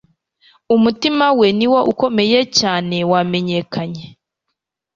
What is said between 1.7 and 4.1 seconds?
ukomeye cyane wamenyekanye